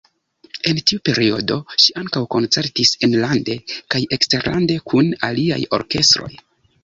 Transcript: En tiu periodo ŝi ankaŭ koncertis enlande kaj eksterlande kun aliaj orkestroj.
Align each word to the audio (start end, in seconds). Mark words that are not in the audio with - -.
En 0.69 0.77
tiu 0.91 1.01
periodo 1.09 1.57
ŝi 1.83 1.93
ankaŭ 2.03 2.21
koncertis 2.37 2.93
enlande 3.07 3.57
kaj 3.95 4.01
eksterlande 4.17 4.79
kun 4.95 5.11
aliaj 5.29 5.61
orkestroj. 5.79 6.33